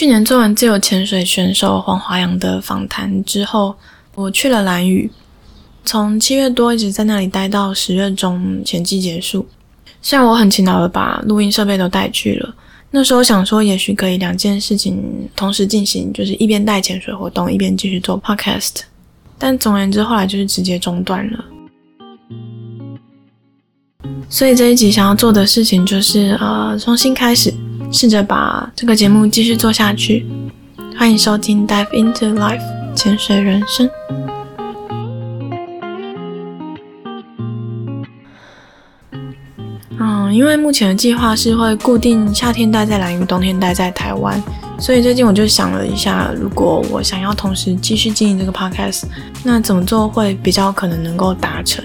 [0.00, 3.74] 去年做完自由潜水选手黄华阳的访谈之后，
[4.14, 5.10] 我去了蓝屿，
[5.84, 9.46] 从七月多一直在那里待到十月中前季结束。
[10.00, 12.54] 虽然我很勤劳的把录音设备都带去了，
[12.92, 18.76] 那时候想说也许可以两件事情同时进行，就是一边带潜水活动，一边继续做 podcast。
[19.36, 21.44] 但总而言之，后来就是直接中断了。
[24.30, 27.52] 所以这一集想要做的事情就是呃，重新开始，
[27.92, 30.24] 试着把这个节目继续做下去。
[30.96, 32.62] 欢迎收听 Dive into Life
[32.94, 33.90] 潜水人生。
[39.98, 44.40] 嗯，因为目前的计划是会固定夏天待在兰屿，冬天待在台湾，
[44.78, 49.02] 所以最近我就想了一下，如果我想要同时继续经营这个 podcast，
[49.42, 51.84] 那怎么做会比较可能能够达成？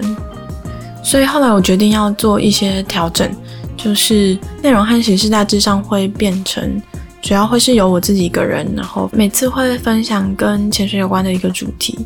[1.02, 3.28] 所以后来我决定要做一些调整，
[3.76, 6.82] 就是内容和形式大致上会变成，
[7.22, 11.98] 主要会是由我自己一个人，然后每次会分享跟潜水有关的一个主题。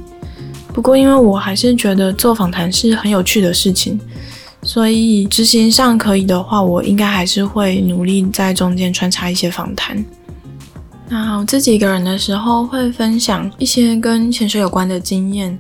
[0.73, 3.99] 不过因为我还是觉得做访谈是很有趣的事情。
[4.63, 10.05] 所以执行上可以的话，我应该还是会努力在中间穿插一些访谈。
[11.09, 15.59] 那我自己一个人的时候，会分享一些跟潜水有关的经验，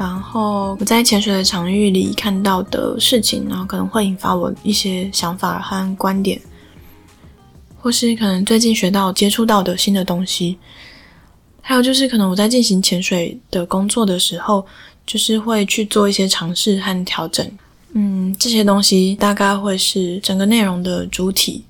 [0.00, 6.40] 然后我在潜水的场域里看到的事情，然后可能会引发我一些想法和观点，
[7.78, 10.58] 或是可能最近学到、接触到的新的东西。
[11.60, 14.66] 还有就是可能我在进行潜水的工作的时候，
[15.06, 17.46] 就是会去做一些尝试和调整。
[17.92, 21.62] 嗯，这些东西大概会是整个内容的主体。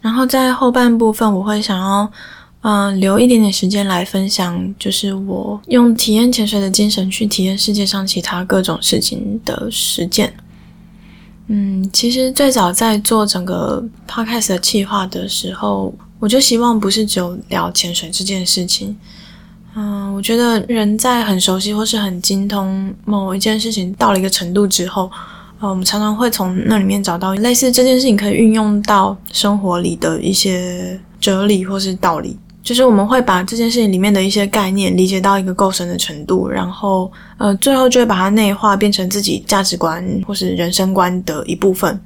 [0.00, 2.10] 然后在后半部分，我会想要，
[2.68, 10.34] 嗯、留一点点时间来分享，就是我用体验潜水的精神去体验世界上其他各种事情的实践。
[11.46, 18.96] 嗯，其实最早在做整个 podcast 的企划的时候，我就希望不是只有聊潜水这件事情。
[19.76, 25.08] 嗯，我觉得人在很熟悉或是很精通某一件事情到了一个程度之后，
[25.60, 32.36] 呃，我们常常会从那里面找到类似这件事情可以运用到生活里的一些哲理或是道理。
[32.66, 41.98] 就是我们会把这件事情里面的一些概念理解到一个够深的程度，然后呃，最后就会把它内化变成自己价值观或是人生观的一部分。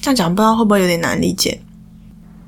[0.00, 1.60] 这样讲不知道会不会有点难理解？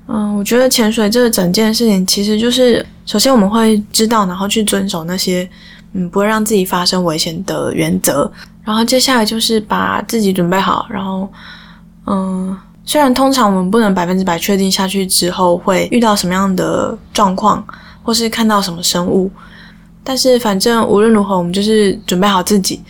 [0.09, 2.85] 嗯，我觉得潜水这整件事情其实就是。
[3.05, 5.47] 首先，我们会知道，然后去遵守那些
[5.93, 8.31] 嗯不会让自己发生危险的原则。
[8.63, 10.87] 然后接下来就是把自己准备好。
[10.89, 11.29] 然后，
[12.07, 17.65] 嗯，虽然通常我们不能百分之百确定下去之后会遇到什么样的状况，
[18.03, 19.31] 或是看到什么生物，
[20.03, 22.81] 但是反正无论如何，我们就是准备好自己，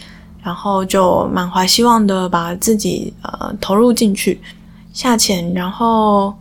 [0.43, 4.41] 然后就满怀希望的把自己呃投入进去
[4.93, 6.35] 下潜，然后。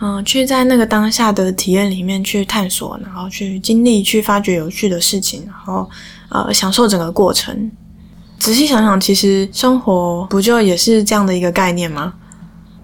[0.00, 5.90] 嗯，去在那个当下的体验里面去探索，然后去经历，去发掘有趣的事情，然后
[6.28, 7.68] 呃，享受整个过程。
[8.38, 12.14] 仔细想想，其实生活不就也是这样的一个概念吗？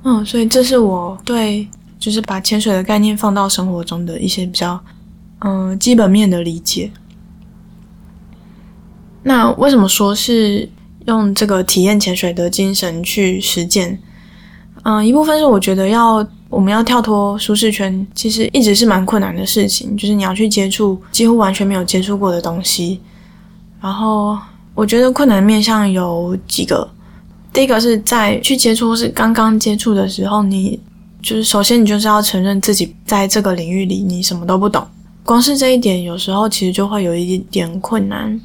[0.04, 4.78] 嗯，所以这是我对就是把潜水的概念放到生活中的一些比较
[5.40, 6.90] 嗯基本面的理解。
[9.22, 10.68] 那为什么说是
[11.06, 13.98] 用这个体验潜水的精神去实践？
[14.84, 16.26] 嗯，一部分是我觉得要。
[16.50, 19.96] 我们要跳脱舒适圈，其实一直是蛮困难的事情。
[19.96, 23.00] 就是你要去接触几乎完全没有接触过的东西。
[23.80, 24.38] 然后
[24.72, 26.88] 我觉得困难面向有几个。
[27.54, 30.78] 第一个是在去接触是刚刚接触的时候，你
[31.22, 34.86] 就是首先你就是要承认自己在这个领域里你什么都不懂。
[35.22, 38.38] 光是这一点，有时候其实就会有一点困难。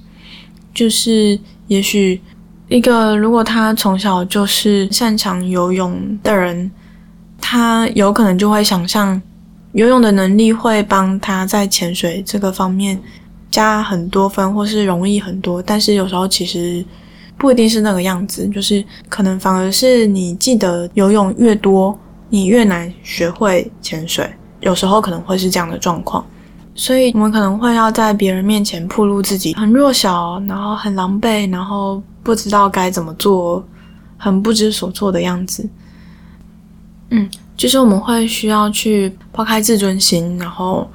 [0.73, 1.37] 就是
[1.67, 2.21] 也许
[2.69, 6.71] 一个如果他从小就是擅长游泳的人。
[7.41, 9.19] 他有可能就会想象
[9.71, 13.01] 游泳的能力会帮他在潜水这个方面
[13.49, 15.63] 加很多分，或是容易很多。
[15.63, 16.83] 但是有时候其实
[17.39, 21.97] 不一定是那个样子，就是可能反而是你记得游泳越多，
[22.29, 24.29] 你越难学会潜水。
[24.59, 26.23] 有时候可能会是这样的状况，
[26.75, 33.65] 所以我们可能会要在别人面前暴露自己很弱小，然后很狼狈，然后不知道该怎么做，
[34.17, 35.67] 很不知所措的样子。
[37.11, 40.85] 嗯，就是我们会需要去抛开自尊心，然后，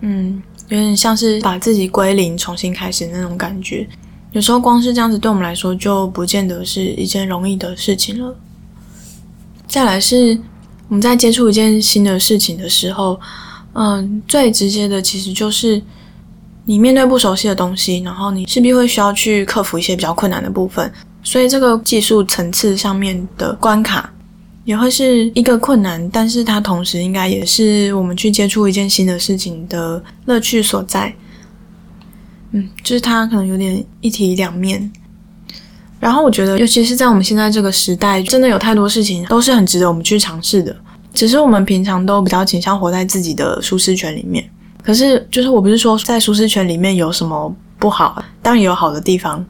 [0.00, 3.86] 嗯，有点像是把自己归零，重新开始那种感觉。
[4.32, 8.34] 有时候光是这样子，对我们来说就不见得是一件容易的事情了。
[9.66, 10.38] 再来是
[10.88, 13.18] 我们在接触一件新的事情的时候，
[13.74, 15.80] 嗯，最直接的其实就是
[16.64, 20.92] 你面对不熟悉的东西，然后你势必会需要去克服一些比较困难的部分，
[21.22, 24.12] 所以这个技术层次上面的关卡。
[24.64, 31.12] 也会是一个困难，但是它同时应该也是我们去接触一件新的事情的乐趣所在。
[32.52, 34.90] 嗯，就是它可能有点一体两面。
[35.98, 40.74] 然后我觉得，尤其是在我们现在这个时代，真的有太多事情都是很值得我们去尝试的。
[41.14, 44.44] 只是我们平常都比较倾向活在自己的舒适圈里面。
[44.82, 49.44] 可是，就是我不是说在舒适圈里面有什么不好，当然也有好的地方。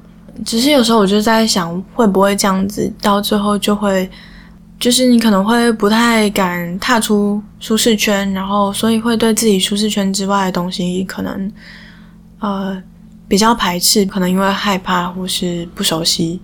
[0.45, 4.11] 只是有时候我就在想，会不会这样子到最后就会，
[4.79, 11.53] 就是你可能会不太敢踏出舒适圈，然后所以会对自己舒适圈之外的东西可能，
[12.41, 12.83] 呃。
[13.33, 16.39] 比较排斥，可能因为害怕或是不熟悉，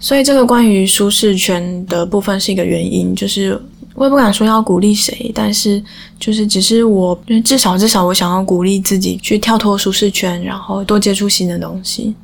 [0.00, 3.14] 所以这个关于舒适圈的部分是一个原因。
[3.14, 3.60] 就是
[3.94, 5.84] 我也不敢说要鼓励谁，但是
[6.18, 7.14] 就是只是我，
[7.44, 12.14] 至少至少我想要鼓励自己去跳脱舒适圈，然后多接触新的东西。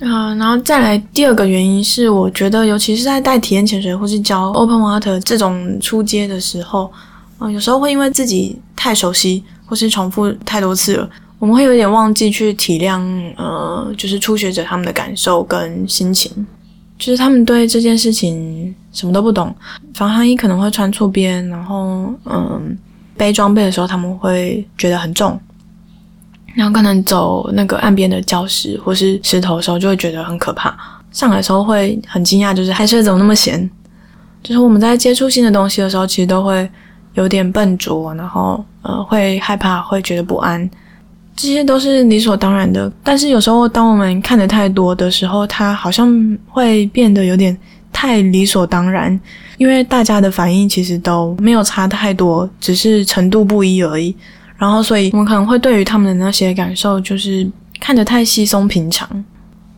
[0.00, 6.84] 啊、然后再来第二个原因是，我觉得尤其是在带体验潜水或是教 Open Water 这种初阶的时候，
[7.36, 11.10] 啊、呃，有时候会因为自己太熟悉或是重复太多次了。
[11.42, 13.02] 我们会有点忘记去体谅，
[13.36, 16.30] 呃，就是初学者他们的感受跟心情，
[16.96, 19.52] 就是他们对这件事情什么都不懂，
[19.92, 22.78] 防寒衣可能会穿错边，然后，嗯，
[23.16, 25.36] 背装备的时候他们会觉得很重，
[26.54, 30.72] 然后可能走那个岸边的礁石或是石头的时候就会觉得很可怕，
[31.10, 33.68] 上来的时候会很惊讶，就是海水怎么那么咸？
[34.44, 36.70] 就是我们在接触新的东西的时候，其实都会
[37.14, 40.70] 有点笨拙，然后，呃，会害怕，会觉得不安。
[41.34, 47.56] 这些都是理所当然的，但是有时候当我们看得太多的时候，它好像会变得有点
[47.92, 49.18] 太理所当然，
[49.56, 54.14] 因为大家的反应其实都没有差太多，只是程度不一而已。
[54.56, 57.50] 然后，所以我们可能会对于他们的那些感受，就是
[57.80, 59.24] 看得太稀松平常。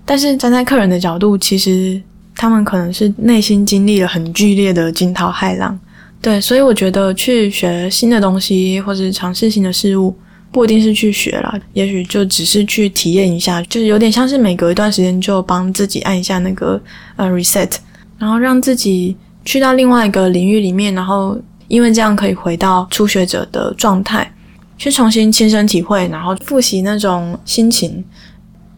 [0.05, 1.99] 但是站在客人的角度，其实
[2.35, 5.79] 他们可能是内心经历了很剧烈的惊涛骇浪。
[6.21, 10.15] 对，所以我觉得去学新的东西，或者尝试新的事物。
[10.55, 16.81] 不一定是去学啦，也许就只是去体验一下，就是有点像是每隔一段时间就帮自己按一下那个
[17.17, 17.73] 呃 reset，
[18.19, 21.37] 然后让自己去到另外一个领域里面，然后
[21.67, 24.33] 因为这样可以回到初学者的状态，
[24.79, 28.05] 去重新亲身体会，然后复习那种心情，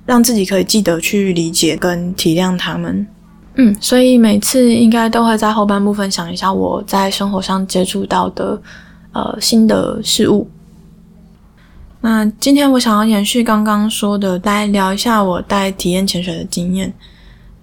[0.06, 3.06] 让自己可以记得去理解跟体谅他们。
[3.56, 8.58] 嗯，所以每次应该都会在后半部分想一下我在生活上接触到的
[9.12, 10.49] 呃新的事物。
[12.00, 16.93] 那今天我想要延续刚刚说的，来聊一下我带体验潜水的经验。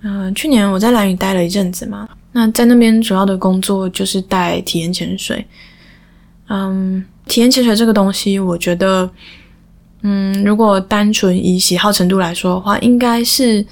[0.01, 5.45] 嗯、去年我在兰屿待了一阵子嘛，那在那边主要的工作就是带体验潜水。
[6.50, 9.09] 嗯，体验潜水这个东西，我觉得，
[10.01, 13.65] 嗯，如果单纯以喜好程度来说的话，应该是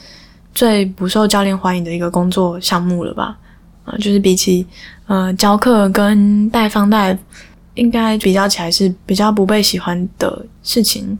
[0.55, 3.37] 最不受教练欢迎的一个工作项目了吧？
[3.83, 4.65] 啊、就是比起
[5.07, 7.17] 呃教课跟带放带。
[7.75, 11.17] 应该比较起来是比较不被喜欢的事情。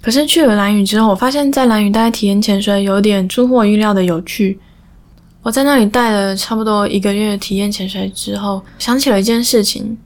[0.00, 4.58] 可是去了兰屿之后，我发现，在兰屿带体验潜水有点出乎我预料的有趣。
[5.42, 9.96] 我在那里带了差不多一个月体验潜水之后，想起了一件事情。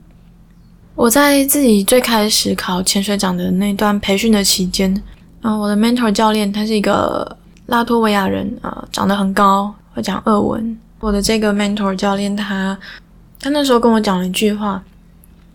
[0.95, 4.93] 我在自己最开始考潜水长的那段培训的期间，
[5.41, 10.77] 嗯，我的 mentor 教练他是一个拉脱维亚人，啊，长得很高，会讲俄文。
[10.99, 12.77] 我的这个 mentor 教练他，
[13.39, 14.81] 他那时候跟我讲了一句话。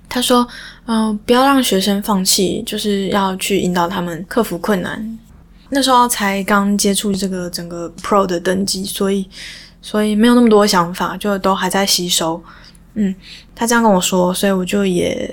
[0.09, 0.49] 他说
[0.87, 5.19] ：“嗯、不要让学生放弃，就是要去引导他们克服困难。
[5.69, 9.29] 那时候才刚接触这个整个 Pro 的等级，所以
[9.83, 12.43] 所以没有那么多想法，就都还在吸收。
[12.95, 13.15] 嗯，
[13.55, 15.33] 他这样跟我说，所以我就也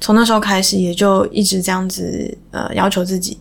[0.00, 3.38] 从那时候开始，也就一直这样子呃要求自己。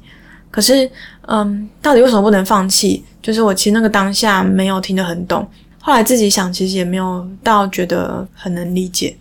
[0.49, 0.89] 可是，
[1.27, 3.03] 嗯，到底为什么不能放弃？
[3.21, 5.45] 就是我其实那个当下没有听得很懂，
[5.81, 9.15] 后来自己想，其实也没有到觉得很能理解。”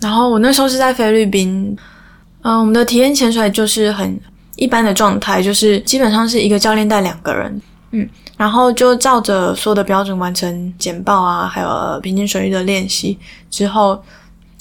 [0.00, 1.76] 然后我那时候是在菲律宾，
[2.42, 4.18] 嗯、我们的体验潜水就是很
[4.56, 13.18] 一般的状态，就是基本上是一个教练带两个人，嗯，然后就照着所有的标准完成简报啊，还有平静水域的练习
[13.50, 14.00] 之后，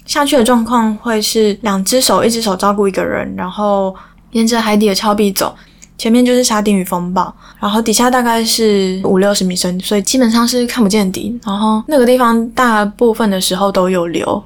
[0.06, 3.96] 下去的状况会是两只手，一只手照顾一个人，然后
[4.32, 5.56] 沿着海底的峭壁走，
[6.00, 14.44] 前面就是沙丁鱼风暴，然后底下大概是五六十米深，所以基本上是看不见底，然后那个地方大部分的时候都有流。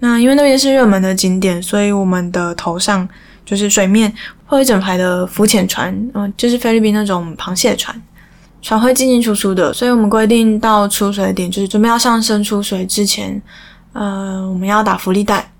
[0.00, 3.08] 那因为那边是热门的景点，所以我们的头上
[3.44, 4.12] 就是水面
[4.46, 8.00] 会有一整排的浮潜船，嗯，就是菲律宾那种螃蟹船，
[8.62, 9.72] 船会进进出出的。
[9.72, 13.42] 所以我们规定到出水的点，就是准备要上升出水之前，
[13.92, 15.50] 呃，我们要打浮力带。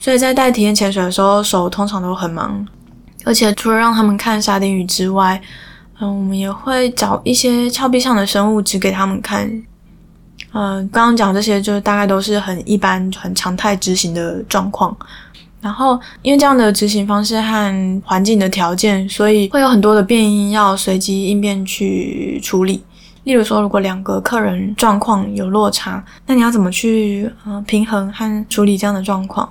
[0.00, 2.66] 所以在带体验潜水的时候，手通常都很忙，
[3.24, 5.40] 而且除了让他们看沙丁鱼之外，
[6.00, 9.48] 嗯，我们也会找一些峭壁上的生物指给他们看。
[10.54, 14.96] 嗯，刚刚讲这些就是大概都是很一般、很常态执行的状况。
[15.60, 22.84] 然后，因为这样的执行方式和环境的条件，所以会有很多的变因要随机应变去处理。
[23.24, 29.50] 例如说，如果两个客人状况有落差，那你要怎么去嗯、平衡和处理这样的状况？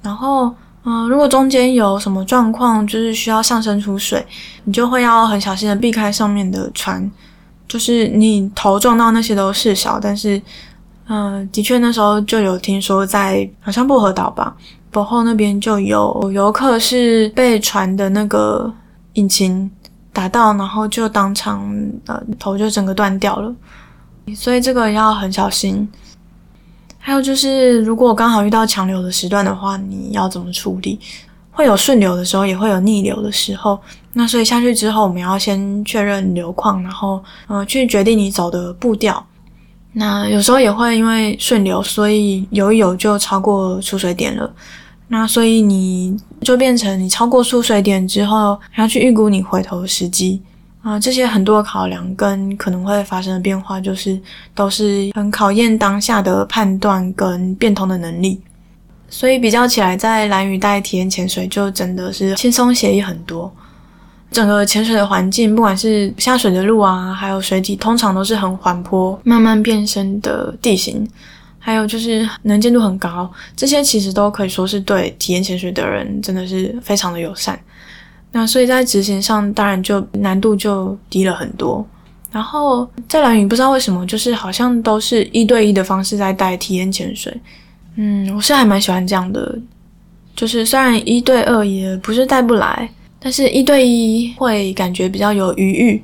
[0.00, 0.50] 然后，
[0.84, 4.24] 嗯、如果中间有什么状况，就是需要上升出水，
[4.64, 7.08] 你就会要很小心的避开上面的船。
[7.72, 10.38] 就是你头撞到那些都是小，但是，
[11.08, 14.54] 嗯、的确那时候就有听说在好像薄荷岛吧。
[14.90, 18.70] 薄后那边就有游客是被船的那个
[19.14, 19.70] 引擎
[20.12, 21.66] 打到，然后就当场
[22.04, 23.54] 呃头就整个断掉了，
[24.36, 25.88] 所以这个要很小心。
[26.98, 31.00] 还有就是，如果刚好遇到强流的时段的话，你要怎么处理？
[31.52, 33.78] 会有顺流的时候，也会有逆流的时候。
[34.14, 39.24] 那所以下去之后，我们要先确认流况，然后呃去决定你走的步调。
[39.92, 44.50] 那有时候也会因为顺流，所以游一游就超过出水点了。
[45.08, 50.40] 那所以你就变成你超过出水点之后，还要去预估你回头的时机
[50.82, 54.18] 啊，这些很多考量跟可能会发生的变化，就是
[54.54, 58.40] 都是很考验当下的判断跟变通的能力。
[59.12, 63.52] 所以比较起来，在蓝屿带体验潜水就真的是轻松写意很多。
[64.30, 71.06] 整个潜水的环境，不管是下水的路啊，还有水体，通常都是很缓坡、慢慢变深的地形。
[71.58, 77.56] 还有就是能见度很高，这些其实都可以说是对体验潜水的人真的是非常的友善。
[78.32, 81.86] 那所以在执行上，当然就难度就低了很多。
[82.30, 87.30] 然后在蓝屿，不知道为什么，就是好像都是一对一的方式在带体验潜水。
[87.96, 89.58] 嗯，我是还蛮喜欢这样的，
[90.34, 92.88] 就是虽然一对二也不是带不来，
[93.20, 96.02] 但是一对一会感觉比较有余裕。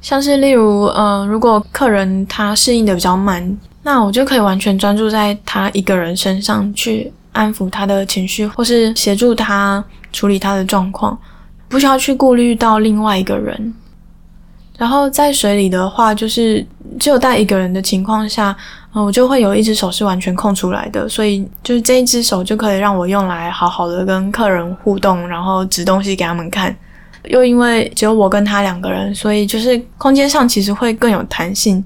[0.00, 3.56] 像是例如，呃，如果客人他适应的比较慢。
[3.86, 11.18] 那我就可以完全专注在他一个人身上，去安抚他的情绪，或是协助他处理他的状况，
[11.68, 13.74] 不需要去顾虑到另外一个人。
[14.76, 16.64] 然后在水里的话，就是
[16.98, 18.56] 只有带一个人的情况下，
[18.94, 26.74] 嗯，我就会有一只手是完全空出来的，所以就是这一只手就可以让我用来好好的跟客人互动，然后指东西给他们看。
[27.24, 31.82] 又因为只有我跟他两个人，所以就是空间上其实会更有弹性。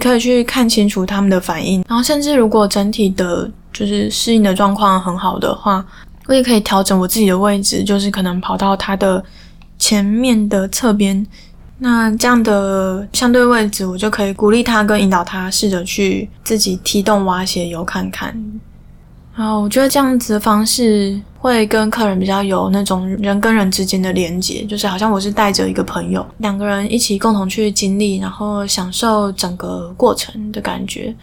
[0.00, 5.84] 可以去看清楚他们的反应，然后甚至如果整体的就是适应的状况很好的话，
[6.28, 9.20] 我也可以调整我自己的位置，就是可能跑到他的
[9.76, 11.26] 前面的侧边，
[11.78, 18.36] 那这样的相对位置，我就可以鼓励他跟引导他试着去自己踢洞挖鞋游看看。
[19.36, 31.14] 然后我觉得这样子的方式会跟客人比较有那种人跟人之间的连结，就是好像我是带着一个朋友，两个人一起共同去经历，然后享受整个过程的感觉。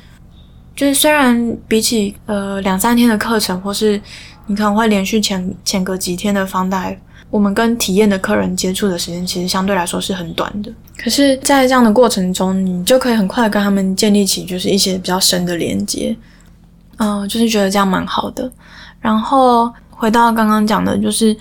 [0.74, 4.02] 就是虽然比起呃两三天的课程，或是
[4.46, 6.96] 你可能会连续潜潜个几天的 fun dive，
[7.30, 10.72] 我们跟体验的客人接触的时间其实相对来说是很短的。
[10.98, 16.16] 可是，在这样的过程中，你就可以很快跟他们建立起就是一些比较深的连接。
[16.98, 18.50] 嗯、就是觉得这样蛮好的。
[19.02, 21.36] 然后回到刚刚讲的，就是，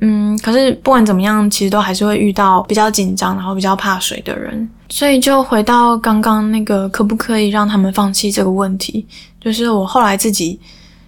[0.00, 4.68] 嗯，可是不管怎么样，其实都还是会遇到比较紧张，然后比较怕水的人。
[4.88, 9.06] 所以就回到刚刚那个，可不可以让他们放弃这个问题？
[9.40, 10.58] 就是我后来自己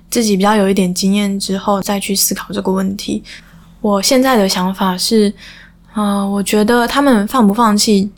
[0.09, 3.23] 自己比较有一点经验之后，再去思考这个问题。
[3.81, 5.33] 我现在的想法是，
[5.95, 8.11] 嗯、我觉得他们放不放弃，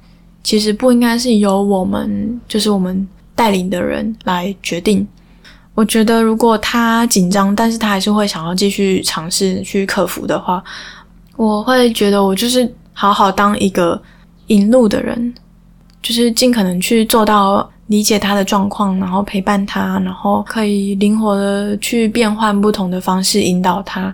[0.43, 5.07] 其实不应该是由我们，就是我们带领的人来决定。
[5.75, 10.63] 我觉得，如果他紧张，但是他还是会想要继续尝试去克服的话，
[11.37, 14.01] 我会觉得我就是好好当一个
[14.49, 15.35] 引路的人，
[16.03, 24.13] 就是尽可能去做到理解他的状况，然后陪伴他，然后可以灵活的去变换不同的方式引导他。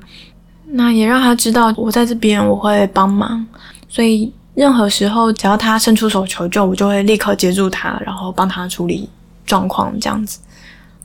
[0.69, 3.47] 那也让他知道我在这边，我会帮忙。
[3.89, 9.09] 所以任何时候，只要他伸出手求救，我就会立刻接住他，然后帮他处理
[9.45, 10.39] 状况，这样子。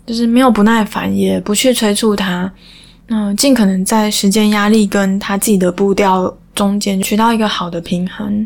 [0.06, 2.51] 就是没有不耐烦，也不去催促他，
[3.08, 8.46] 嗯、尽可能在时间压力跟他自己的步调中间取到一个好的平衡。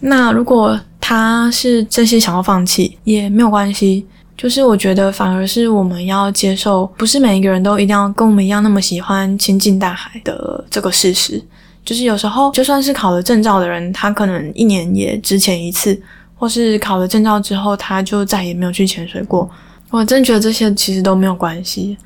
[0.00, 4.06] 那如果他是真心想要放弃，也没有关系。
[4.36, 11.40] 就是我觉得反而是我们要接受，不是每一个人都一定要跟我们一样那么喜欢亲近大海的这个事实。
[11.84, 16.00] 就是有时候就算是考了证照的人，他可能一年也只潜一次，
[16.34, 19.48] 或是考了证照之后，他就再也没有去潜水过。
[19.90, 21.96] 我真觉得这些其实都没有关系。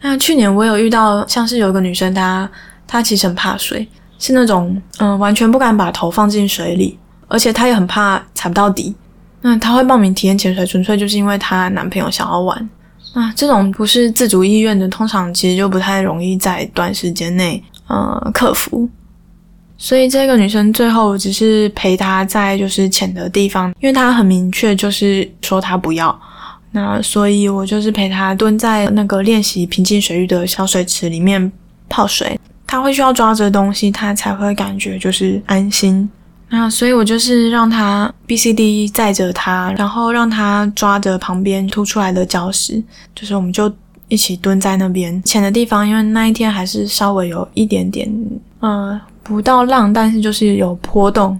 [0.00, 2.50] 那去年我有遇到，像是有一个女生，她
[2.86, 3.86] 她其实很怕水，
[4.18, 6.98] 是那种嗯完全不敢把头放进水里。
[7.28, 8.94] 而且她也很怕踩不到底。
[9.46, 12.68] 那她会报名体验潜水，纯粹就是因为她男朋友想要玩。
[13.14, 18.88] 那这种不是自主意愿的，通常其实就不太容易在短时间内呃克服。
[19.78, 26.20] 所以这个女生最后只是陪她在就是浅的地方，因为她很明确就是说她不要。
[26.72, 31.52] 那所以我就是陪她蹲在那个练习平静水域的小水池里面
[31.88, 32.36] 泡水。
[32.66, 36.10] 她会需要抓着东西，她才会感觉就是安心。
[36.48, 42.82] 那所以我就是让他 B C D 载着她，然后让她抓着旁边凸出来的礁石，
[43.14, 43.72] 就是我们就
[44.08, 48.10] 一起蹲在那边浅的地方，因为那一天还是稍微有一点点，
[48.60, 49.00] 呃。
[49.28, 51.36] 不到浪，但是就是有波动，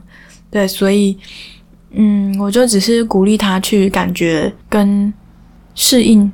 [0.50, 1.16] 对，所以，
[1.92, 5.14] 嗯，我就只是鼓励他去感觉跟
[5.76, 6.28] 适应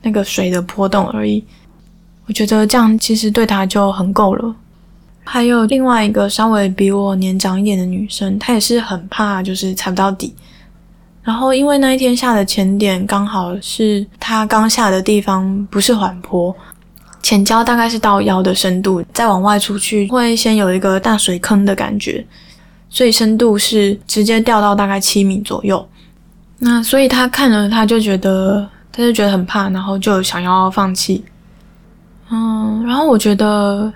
[0.00, 1.44] 那个水的波动而已。
[2.24, 4.56] 我觉得这样其实对他就很够了。
[5.24, 10.34] 还有另外一个稍微比我年长一点的女生，她也是很怕就是踩不到底。
[11.22, 16.54] 然后因为那一天下的浅点刚好是她刚下的地方不是缓坡。
[17.22, 22.22] 浅礁大概是到腰的深度，再往外出去会先有一个大水坑的感觉，
[22.90, 25.88] 所以深度是直接掉到大概七米左右。
[26.58, 31.24] 那所以他看了，他就觉得，他就觉得很怕，然后就想要放弃。
[32.30, 33.90] 嗯，然后我觉得，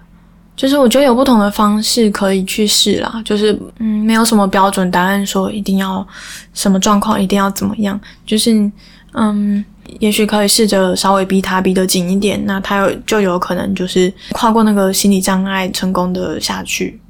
[0.58, 6.06] 就是我觉得有不同的方式可以去试啦，就是嗯，没有什么标准答案说一定要
[6.52, 8.70] 什么状况一定要怎么样，就是
[9.14, 9.64] 嗯。
[10.00, 17.00] 也许可以试着稍微逼他逼得紧一点，那他有就有可能就是跨过那个心理障碍，成功的下去。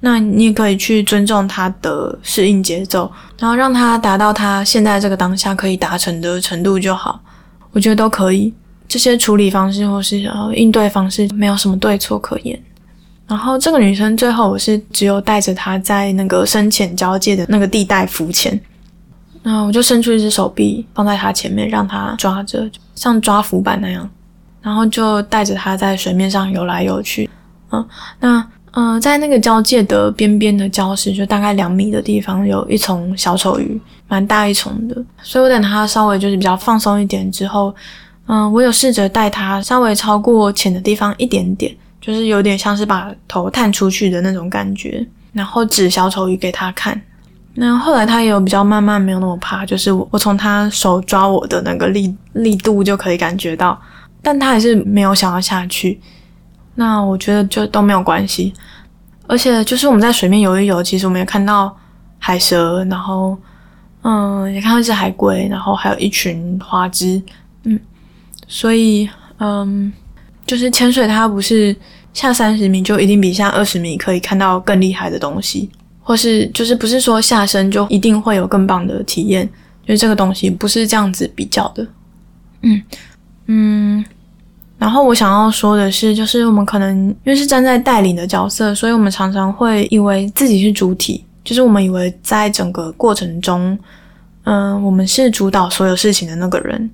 [0.00, 7.20] 那你也可以去尊重他的适应节奏，然后让他达到他现在这个当下可以达成的程度就好。
[7.70, 8.52] 我觉得都可以。
[8.88, 12.60] 这些处理方式或是呃应对方式没有什么对错可言。
[13.26, 18.58] 然后这个女生最后我是只有带着她在那个深浅交界的那个地带浮潜。
[19.42, 24.08] 那我就伸出一只手臂放在她前面，让她抓着，像抓浮板那样，
[24.62, 27.28] 然后就带着他在水面上游来游去。
[27.70, 27.88] 嗯，
[28.20, 34.94] 那嗯、在那个交界的边边的礁石，就大概两米的地方，有一丛小丑鱼，蛮大一丛的。
[35.22, 37.74] 所以我等他稍微就是比较放松一点之后，
[38.26, 41.74] 嗯、我有试着带他稍微超过浅的地方一点点，
[42.06, 47.00] 就是有点像是把头探出去的那种感觉，然后指小丑鱼给他看。
[47.54, 53.80] 那后来他也有比较慢慢没有那么怕，就是我我从他手抓我的那个力力度就可以感觉到，
[54.22, 56.00] 但他还是没有想要下去。
[56.76, 58.52] 那我觉得就都没有关系，
[59.26, 61.76] 而且就是我们在水面游一游，其实我们也看到
[62.18, 63.36] 海蛇，然后
[64.02, 67.20] 嗯也看到一只海龟，然后还有一群花枝，
[67.64, 67.80] 嗯，
[68.46, 69.90] 所以嗯
[70.46, 71.74] 就是潜水它不是
[72.16, 75.70] 下三十米就一定比下二十米可以看到更厉害的东西。
[76.08, 79.44] 或是就是不是说下深就一定会有更棒的体验，
[79.84, 81.84] 就是这个东西不是这样子比较的。
[82.62, 82.80] 嗯
[83.46, 84.04] 嗯，
[84.78, 93.76] 然后我想要说的是，就是我们可能因为是站在带领的角色，所以我们常常会以为自己是主体，就是我们以为在整个过程中，
[94.44, 96.88] 嗯、呃，我们是主导所有事情的那个人。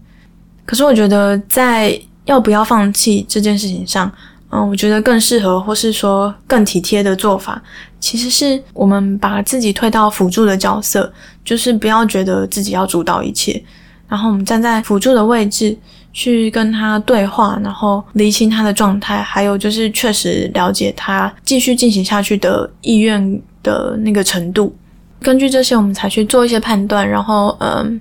[0.65, 4.11] 可是我觉得在要不要放弃这件事情上，
[4.53, 7.61] 嗯，我觉得更适合或是说更体贴的做法。
[7.99, 11.11] 其实是我们把自己推到辅助的角色，
[11.45, 13.63] 就是不要觉得自己要主导一切，
[14.09, 15.77] 然后我们站在辅助的位置
[16.13, 24.77] 去跟他对话，然后厘清他的状态，还有就是确实了解他继续进行下去的意愿的那个程度。
[25.21, 28.01] 根据这些，我们才去做一些判断，然后嗯，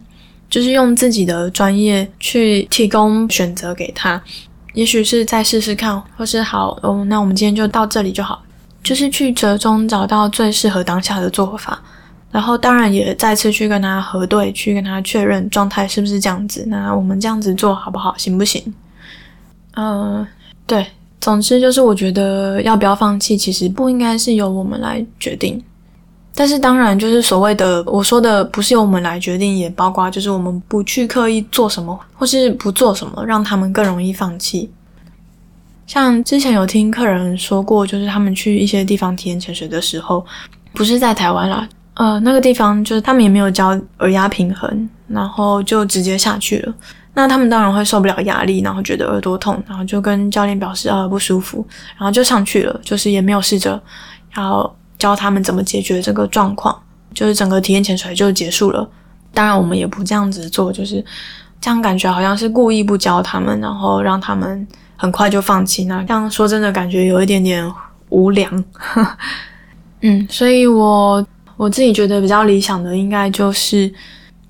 [0.49, 4.19] 就是用自己的专业去提供选择给他，
[4.73, 8.41] 也许是再试试看，或是好哦，那我们今天就到这里就好。
[8.83, 11.79] 就是去折中找到最适合当下的做法，
[12.31, 16.65] 然后当然也再次去跟他核对，去跟他确认状态是不是这样子。
[16.67, 18.15] 那我们这样子做好不好？
[18.17, 18.73] 行不行？
[19.75, 20.25] 嗯、
[20.65, 20.87] 对，
[21.19, 25.63] 总之就是我觉得要不要放弃，其实不应该是由我们来决定。
[26.33, 34.69] 但是当然，就是所谓的我说的不是由我们来决定，也包括就是我们不去刻意做什么，或是不做什么，让他们更容易放弃。
[35.85, 40.25] 像之前有听客人说过，就是他们去一些地方体验潜水的时候，
[40.73, 46.73] 不是在台湾啦，呃，那个地方就是他们也没有教耳压平衡，然后就直接下去了。
[47.13, 51.67] 那他们当然会受不了压力，然后觉得耳朵痛，然后就跟教练表示啊不舒服，
[51.97, 53.77] 然后就上去了，就是也没有试着
[54.37, 56.77] 要教他们怎么解决这个状况，
[57.13, 58.87] 就是整个体验潜水就结束了。
[59.33, 61.03] 当然我们也不这样子做，就是
[61.59, 64.67] 这样感觉好像是故意不教他们，然后让他们。
[65.01, 67.67] 很快就放弃，那这样说真的感觉有一点点
[68.09, 68.63] 无良。
[70.01, 71.25] 嗯，所以我
[71.57, 73.91] 我自己觉得比较理想的，应该就是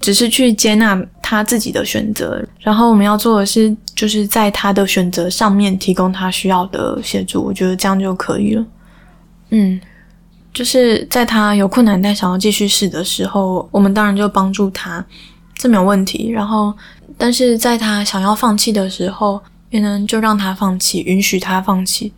[0.01, 8.65] 只是去接纳他自己的选择，然后我们要做的是，就是在他的选择上面提供他需要的协助，我觉得这样就可以了。
[9.51, 9.79] 嗯，
[10.53, 15.03] 就是在他有困难但想要继续试的时候，我们当然就帮助他，
[15.55, 16.29] 这没有问题。
[16.29, 16.73] 然后，
[17.17, 22.11] 但是在他想要放弃的时候，也能就让他放弃，允许他放弃。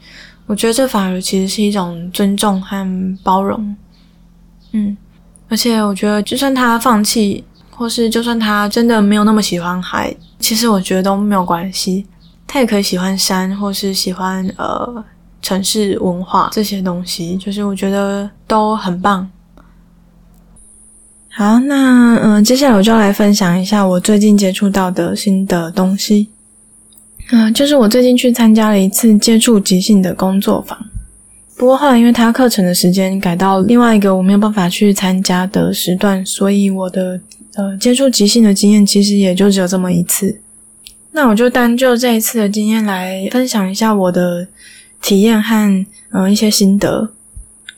[0.46, 3.76] 我觉得这反而其实是一种尊重和包容。
[4.72, 4.98] 嗯，
[5.48, 12.06] 而且我觉得，就算他放弃，或是就算他真的没有那么喜欢海，其实我觉得都没有关系。
[12.48, 15.04] 他也可以喜欢山，或是喜欢呃
[15.44, 19.30] 城市文化这些东西，就是我觉得都很棒。
[21.30, 26.30] 好，那嗯、接下来我就要来分享一下我最近接触到的新的东西。
[27.32, 30.78] 嗯、就是我最近去参加了一次接触即兴的工作坊。
[31.56, 37.20] 不过后来，因为他课程的时间改到另外一个我没有办法去参加的时段，所以我的
[37.56, 40.40] 呃接触即兴的经验其实也就只有这么一次。
[41.12, 44.48] 那我就单就这一次的经验来分享一下我的
[45.04, 47.12] 体验和嗯、一些心得。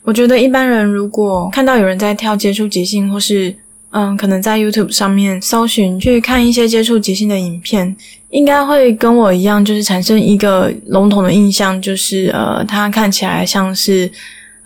[0.02, 3.54] 我觉得一般人如果看到有人在跳接触即兴，或是
[3.90, 7.94] 嗯可能在 YouTube 上面搜寻去看一些接触即兴的影片。
[8.30, 14.10] 应该会跟我一样，就是产生一个笼统的印象，就是呃，它看起来像是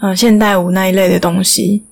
[0.01, 1.83] 呃现代舞那一类的东西。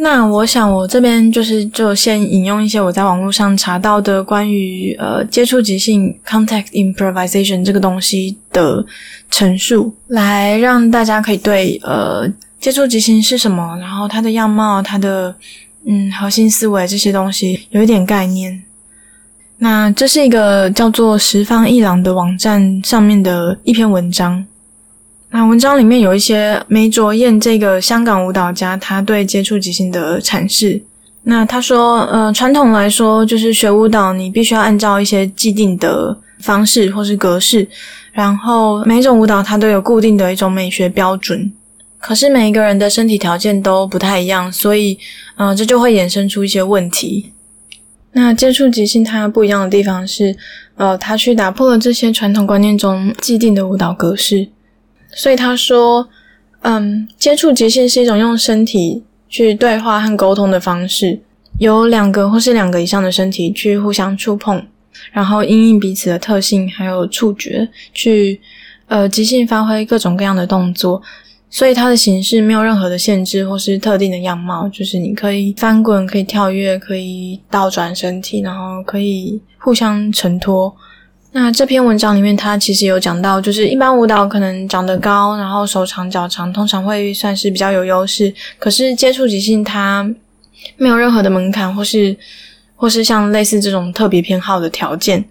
[0.00, 8.84] 那我想，我这边就是就先引用一些我在网络上查到的关于呃接触即兴 （contact improvisation） 这个东西的
[9.30, 12.28] 陈述，来让大家可以对呃
[12.60, 15.34] 接触即兴是什么，然后它的样貌、它的
[15.86, 18.62] 嗯核心思维这些东西有一点概念。
[19.58, 24.44] 那这是一个叫做十方一郎的网站上面的一篇文章。
[25.36, 30.80] 那文章里面有一些梅卓燕这个香港舞蹈家，他对接触即兴的阐释。
[31.24, 37.66] 那他说，呃，传统来说，就是学舞蹈，你必须要按照一些既定的方式或是格式，
[38.12, 41.50] 然后每一种舞蹈它都有固定的一种美学标准。
[41.98, 44.96] 可是每一个人的身体条件都不太一样，所以，
[45.34, 47.32] 呃，这就会衍生出一些问题。
[48.12, 50.36] 那接触即兴，它不一样的地方是，
[50.76, 54.46] 呃，他去打破了这些传统观念中既定的舞蹈格式。
[55.16, 56.08] 所以他说，
[56.62, 61.20] 嗯，接触即兴是一种用身体去对话和沟通的方式，
[61.58, 64.64] 有两个或是两个以上的身体去互相触碰，
[65.12, 68.40] 然后因应彼此的特性还有触觉，去
[68.86, 71.00] 呃即兴发挥各种各样的动作。
[71.50, 80.74] 所以它的形式没有任何的限制或是特定的样貌，就是你可以翻滚，可以跳跃，可以倒转身体，然后可以互相承托。
[81.36, 88.32] 那这篇文章里面，它其实有讲到，就是一般舞蹈可能长得高，然后手长脚长，通常会算是比较有优势。
[88.56, 90.08] 可是接触即兴，它
[90.76, 92.16] 没有任何的门槛，或是
[92.76, 95.24] 或是像类似这种特别偏好的条件。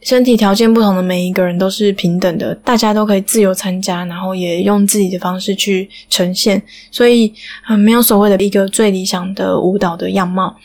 [0.00, 7.30] 身体条件不同的每一个人都是平等的，大家都可以自由参加，然后也用自己的方式去呈现，所以
[7.68, 10.56] 嗯，没有所谓的一个最理想的舞蹈的样貌。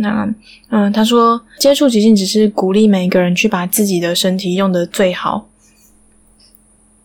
[0.00, 0.28] 那
[0.70, 5.46] 嗯，他说接触即兴只是鼓励每一个人去把自己的身体用得最好，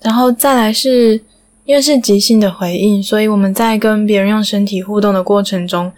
[0.01, 1.21] 然后再来是
[1.65, 5.91] 因为是即兴的回应，所以我们在跟别人用身体互动的过程中。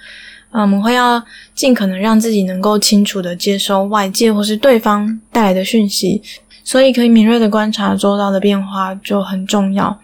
[0.52, 1.22] 嗯，我们会要
[1.54, 6.22] 尽可能让自己能够清楚地接收外界或是对方带来的讯息，
[6.64, 10.00] 所以可以敏锐地观察周遭的变化就很重要。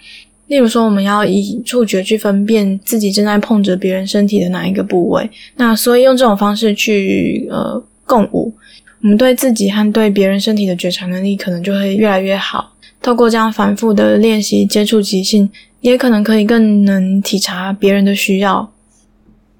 [0.52, 8.54] 例如说，我们要以触觉去分辨自己正在碰着别人身体的哪一个部位，那所以用这种方式去呃共舞，
[9.02, 12.74] 我们对自己和对别人身体的觉察能力可能就会越来越好。
[13.02, 18.70] 透过这样反复的练习接触即兴，也可能可以更能体察别人的需要。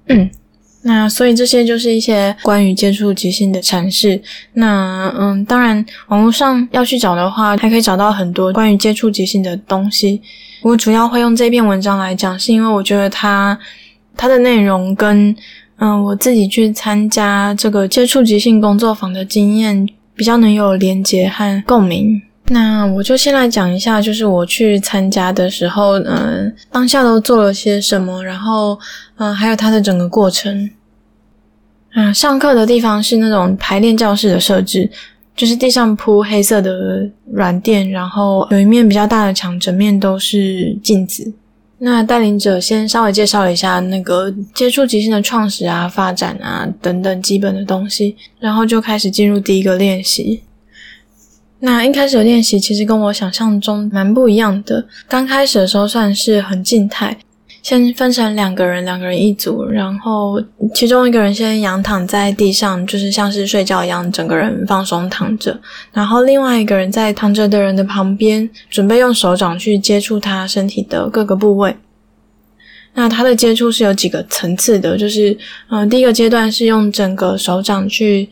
[0.08, 0.28] 嗯。
[0.82, 4.20] 那所以这些就是一些关于接触即兴的阐释。
[4.52, 10.20] 那嗯，当然网络上要去找的话，还可以找到很多关于接触即兴的东西。
[10.62, 13.58] 我主要会用这篇文章来讲，是因为我觉得它
[14.16, 15.34] 它的内容跟
[15.76, 22.22] 嗯我自己去参加这个接触即兴工作坊的经验比较能有连结和共鸣。
[22.46, 28.78] 那我就先来讲一下，就是我去参加的时候，嗯，当下都做了些什么，然后，
[29.16, 30.68] 嗯，还有它的整个过程。
[31.94, 34.90] 嗯，上课的地方是那种排练教室的设置，
[35.34, 41.32] 就是地上铺黑色的软垫，然后有一面比较大的墙，整面都是镜子。
[41.78, 50.42] 那带领者先稍微介绍一下那个接触即兴的创始啊、发展啊等等基本的东西，然后就开始进入第一个练习。
[51.58, 54.86] 那一开始的练习其实跟我想象中蛮不一样的。
[55.08, 57.16] 刚开始的时候算是很静态，
[57.62, 60.42] 先分成两个人，两个人一组，然后
[60.74, 65.56] 其中一个人先仰躺在地上，就是像是睡觉一样，整个人放松躺着，
[65.92, 71.76] 然后另外一个人在躺着的人的旁边，准备用手掌去接触他身体的各个部位。
[72.94, 75.34] 那他的接触是有几个层次的，就是
[75.70, 78.28] 嗯、第一个阶段是用整个手掌去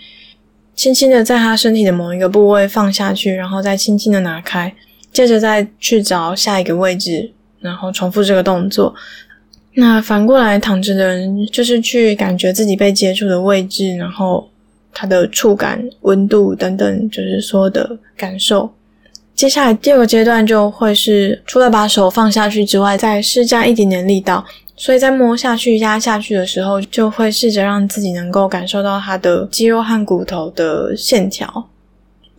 [0.75, 4.75] 轻轻的在他身体的某一个部位放下去，然后再轻轻的拿开，
[5.13, 8.95] 接着再去找下一个位置，然后重复这个动作。
[9.75, 14.49] 那反过来躺着的人，就是去感觉自己被接触的位置，然后
[14.93, 18.69] 他的触感、温度等等，就是所有的感受。
[19.35, 24.45] 接下来第二个阶段就会是，除了把手放下去之外，再施加一点点力道。
[24.77, 31.69] 所以在摸下去、压下去的时候，就会试着让自己能够感受到它的肌肉和骨头的线条。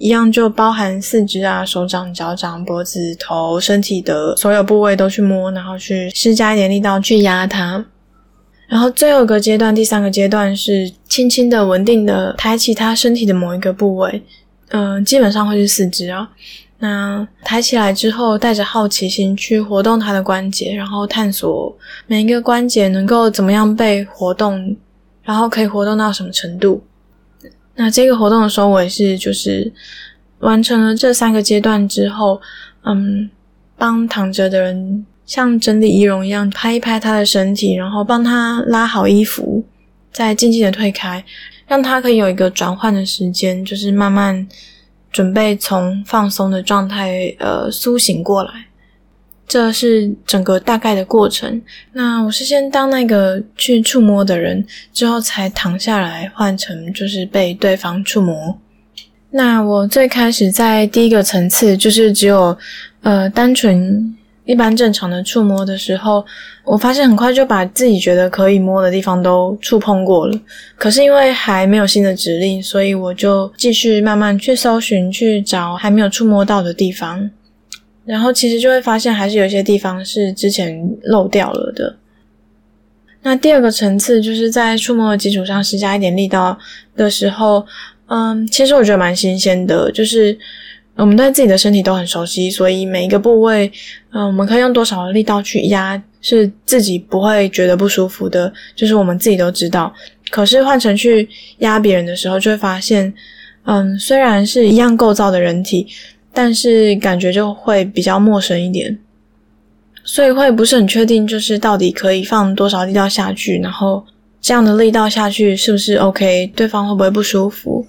[0.02, 7.86] 一样就包含四肢啊、手掌、脚掌、脖子、头、身体的所有部位都去摸，然后去施加一点力道去压它。
[8.68, 14.24] 然后最后一个阶段，第三个阶段是轻轻的、稳定的抬起他身体的某一个部位。
[14.70, 16.28] 嗯、基本上会是四肢啊。
[16.80, 24.76] 那抬起来之后，带着好奇心去活动他的关节，然后探索每一个关节能够怎么样被活动，
[25.22, 26.82] 然后可以活动到什么程度。
[27.82, 29.74] 那这个活动的收尾是，就是
[30.39, 32.39] 完成了这三个阶段之后，
[32.86, 33.30] 嗯，
[33.76, 39.63] 帮躺着的人像整理仪容一样拍一拍他的身体，然后帮他拉好衣服，
[40.12, 41.26] 再静静的退开，
[41.67, 44.48] 让他可以有一个转换的时间，就是慢慢。
[45.13, 48.67] 准备从放松的状态，呃，苏醒过来，
[49.52, 51.62] 这是整个大概的过程。
[51.92, 58.58] 那我是先当那个去触摸的人，之后才躺下来，换成就是被对方触摸。
[59.32, 62.58] 那我最开始在第一个层次，就是只有
[63.02, 64.16] 呃单纯。
[64.46, 66.26] 一般正常的触摸的时候，
[66.64, 70.38] 我发现很快就把自己觉得可以摸的地方都触碰过了。
[70.78, 77.30] 可是因为还没有新的指令，所以我就继续慢慢去搜寻，去找还没有触摸到的地方。
[78.12, 81.95] 然后其实就会发现，还是有些地方是之前漏掉了的。
[83.21, 86.60] 那第二个层次就是在触摸的基础上施加一点力道
[86.97, 87.65] 的时候，
[88.08, 90.38] 嗯，其实我觉得蛮新鲜的，就是。
[90.97, 93.71] 我们对自己的身体都很熟悉，所以每一个部位，
[94.12, 99.91] 嗯，我们可以用多少力道去压，是自己不会觉得不舒服的，就是我们自己都知道。
[100.30, 101.28] 可是换成去
[101.60, 103.12] 压别人的时候，就会发现，
[103.63, 105.88] 嗯，虽然是一样构造的人体，
[106.34, 108.98] 但是感觉就会比较陌生一点，
[110.04, 114.06] 所以会不是很确定，就是到底可以放多少力道下去，然后
[114.39, 117.86] 这样的力道下去是不是 OK，对方会不会不舒服？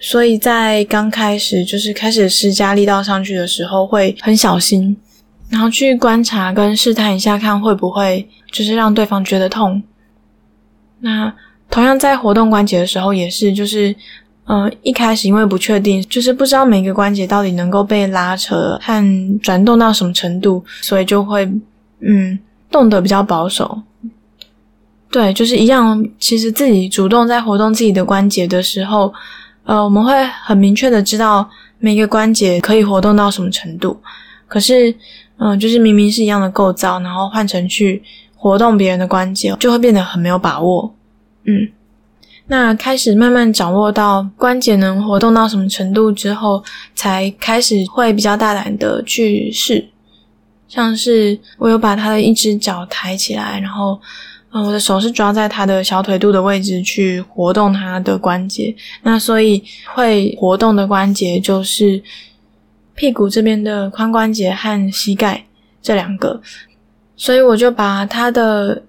[0.00, 4.96] 所以在刚开始就是开始施加力道上去的时候，会很小心，
[5.48, 9.80] 然后去观察跟试探一下，看会不会就是让对方觉得痛。
[10.98, 11.32] 那
[11.70, 13.94] 同样在活动关节的时候也是，就是
[14.46, 21.44] 嗯、一开始因为不确定，就是不知道每个关节到底能够被拉扯和转动到什么程度，所以就会
[22.00, 22.38] 嗯
[22.70, 23.80] 动得比较保守。
[25.10, 29.12] 对，就是一样，其实自己主动在活动自己的关节的时候。
[29.64, 33.96] 呃，我们会很明确的知道每个关节可以活动到什么程度，
[34.48, 34.92] 可是，
[35.36, 38.02] 嗯、就是明明是一样的构造，然后换成去
[38.34, 40.92] 活动别人的关节，就会变得很没有把握。
[41.44, 41.68] 嗯，
[42.52, 46.62] 那开始慢慢掌握到关节能活动到什么程度之后，
[46.94, 49.88] 才开始会比较大胆的去试，
[50.68, 53.98] 像是我有把他的一只脚抬起来，然后。
[54.54, 62.02] 嗯，我的手是抓在他的小腿肚的位置去活动他的关节，那所以会活动的关节就是
[62.94, 65.42] 屁股这边的髋关节和膝盖
[65.80, 66.38] 这两个，
[67.16, 68.82] 所以我就把他的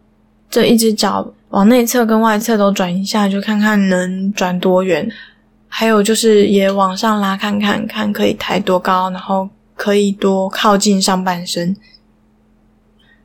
[0.49, 5.07] 这一只脚往内侧跟外侧都转一下，就看看能转多远，
[5.67, 11.77] 还有就是也往上拉看看，看可以抬多高，然后可以多靠近上半身。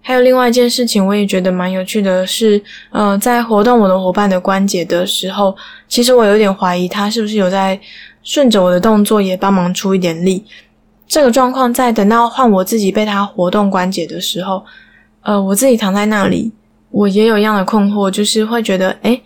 [0.03, 5.57] 还有另外一件事情，我也觉得蛮有趣的是，呃，在活动我的伙伴的关节的时候，
[5.89, 7.81] 其实我有点怀疑他是不是有在
[8.23, 10.45] 顺着我的动作也帮忙出一点力。
[11.07, 14.63] 这个状况在等到换我自己被他活动关节的时候，
[15.23, 16.53] 呃，我自己躺在那里，
[16.91, 19.23] 我也有一样的困惑，就是会觉得，诶，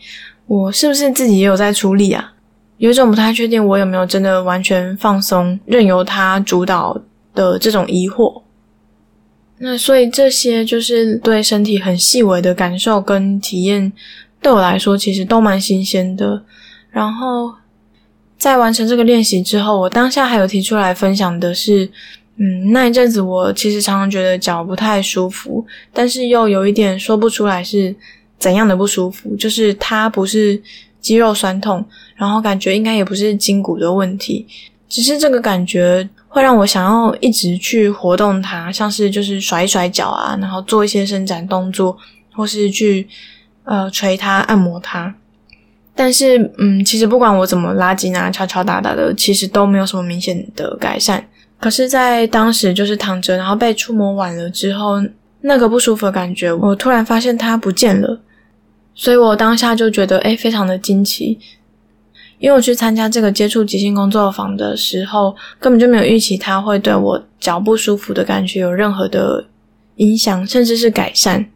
[0.47, 2.33] 我是不是自己也有在处理啊？
[2.79, 7.01] 有一种不太确定我有没有真的完全放松，任由他主导
[7.35, 8.43] 的这种疑惑。
[9.59, 13.93] 那所以这些就是对身体很细微的感受跟体验，
[14.41, 16.43] 对我来说其实都蛮新鲜的。
[16.91, 17.55] 然后
[18.37, 21.89] 在完成这个练习之后，我当下还有提出来分享的是，
[22.37, 27.95] 嗯，那一阵子我其实常常觉得脚不太舒服，但是又有一点说不出来是
[28.39, 30.61] 怎样的不舒服，就是它不是
[31.01, 31.85] 肌肉酸痛，
[32.17, 34.47] 然后感觉应该也不是筋骨的问题，
[34.89, 41.97] 只是这个感觉会让我想要一直去活动它，像是就是甩一甩脚啊，然后做一些伸展动作，
[42.33, 43.07] 或是去
[43.65, 45.15] 呃捶它、按摩它。
[45.95, 51.23] 但是嗯，其实不管我怎么拉筋啊、敲敲打打的，其实都没有什么明显的改善。
[51.63, 55.01] 可是，在当时就是躺着，然后被触摸完了之后，
[55.43, 58.21] 那个不舒服的感觉，我突然发现它不见了，
[58.97, 61.39] 所以我当下就觉得，诶，非常的惊奇，
[62.41, 69.45] 因为我去参加这个接触即兴工作坊的时候，根本就没有预期它会对我脚不舒服的感觉有任何的
[69.99, 71.47] 影响，甚至是改善。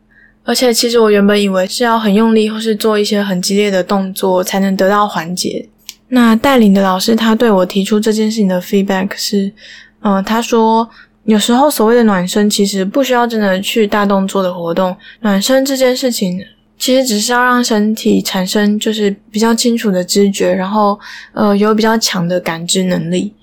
[0.44, 5.68] 而且，其实我原本以为是要很用力，或是做一些很激烈的动作才能得到缓解。
[6.10, 9.52] 那带领的老师他对我提出这件事情的 feedback 是。
[10.02, 10.88] 嗯，他说，
[11.24, 14.96] 有时候所谓的暖身，其实不需要真的去大动作的活动。
[15.20, 16.40] 暖身这件事情，
[16.78, 20.96] 其实只是要让身体产生就是比较清楚的知觉，然后
[21.32, 23.34] 呃有比较强的感知能力。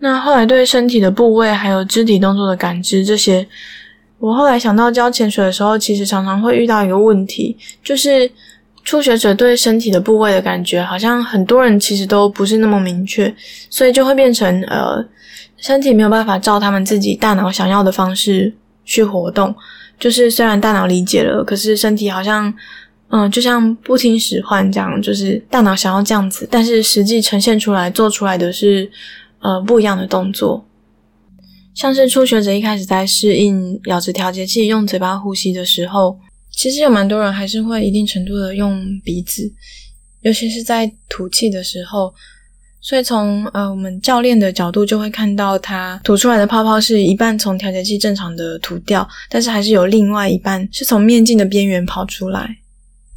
[0.00, 3.46] 那后来对身体的部位还有肢体动作的感知这些，
[4.18, 8.30] 我后来想到教潜水的时候，其实常常会遇到一个问题，就是
[8.84, 13.34] 初学者对身体的部位的感觉，好像很多人其实都不是那么明确，
[13.70, 15.02] 所以就会变成呃。
[15.58, 19.54] 身体没有办法照他们自己大脑想要的方式去活动，
[19.98, 22.52] 就是虽然大脑理解了，可是身体好像，
[23.08, 28.88] 嗯，就像不听使唤这样，就是大脑想要这样子，但是实际呈现出来做出来的是，
[29.40, 30.64] 呃，不一样的动作。
[31.74, 36.16] 像是初学者一开始在适应咬着调节器用嘴巴呼吸的时候，
[36.52, 39.52] 其实有蛮多人还是会一定程度的用鼻子，
[40.22, 42.14] 尤其是在吐气的时候。
[42.80, 52.58] 所以从呃我们教练的角度就会看到，他吐出来的泡泡是一半从调节器正常的吐掉，但是还是有另外一半是从面镜的边缘跑出来。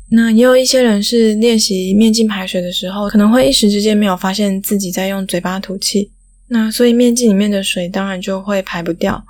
[0.10, 6.12] 那也有一些人是练习面镜排水的时候，可能会一时之间没有发现自己在用嘴巴吐气，
[6.48, 9.24] 那所以面镜里面的水当然就会排不掉。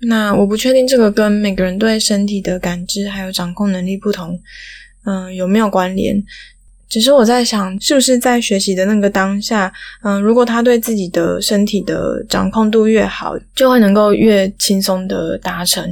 [0.00, 4.38] 那我不确定这个跟每个人对身体的感知还有掌控能力不同，
[5.06, 6.22] 嗯、有没有关联？
[6.88, 9.72] 只是我在想，是不是在学习的那个当下，
[10.02, 15.84] 嗯，如果他对自己的身体的掌控度越好，就会能够越轻松的达成，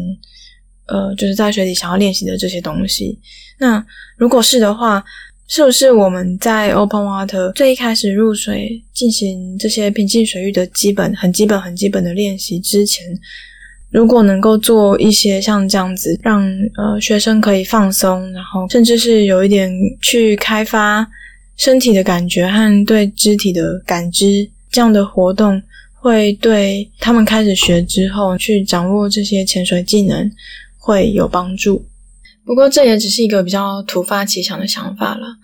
[0.86, 3.18] 呃，就是在水里想要练习的这些东西。
[3.58, 3.84] 那
[4.16, 5.04] 如果是的话，
[5.46, 13.04] 是不是我们在 Open Water 最一开始入水进行这些平静水域的基本、很基本、很基本的练习之前，
[13.94, 16.42] 如果能够做一些像这样子，让
[16.76, 19.70] 呃学生可以放松，然后甚至是有一点
[20.02, 21.08] 去开发
[21.56, 25.62] 身体的感觉和对肢体的感知，这样的活动
[25.94, 30.28] 会对他们开始学之后去掌握这些潜水技能
[30.76, 31.86] 会有帮助。
[32.44, 35.36] 不过这也只是一个比较突发奇想的想法了。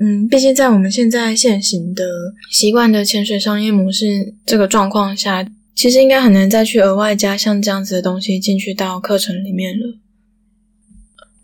[0.00, 2.04] 嗯，毕竟在我们现在现行的
[2.50, 5.46] 习惯的潜水商业模式这个状况下。
[5.76, 9.98] 其实应该很难再去额外加像这样子的东西进去到课程里面了。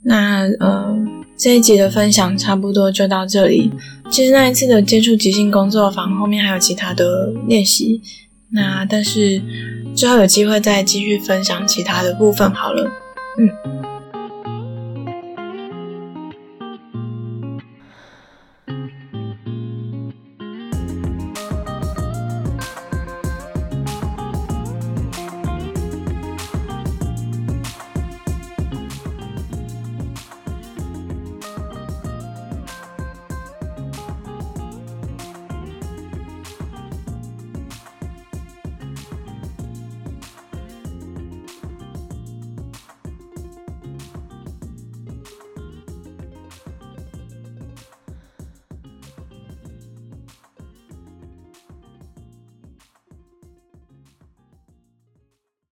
[0.05, 0.97] 那呃，
[1.37, 3.71] 这一集的分享差不多就到这里。
[4.11, 8.01] 其实那一次的接触即兴工作坊后面还有其他的练习，
[8.51, 9.41] 那但是
[9.95, 12.91] 之后有机会再继续分享其他的部分好了。
[13.39, 13.82] 嗯。